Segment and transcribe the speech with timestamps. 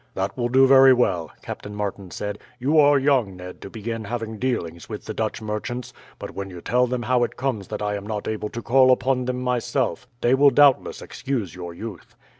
[0.15, 2.39] "That will do very well," Captain Martin said.
[2.57, 6.59] "You are young, Ned, to begin having dealings with the Dutch merchants, but when you
[6.59, 10.07] tell them how it comes that I am not able to call upon them myself,
[10.21, 12.15] they will doubtless excuse your youth."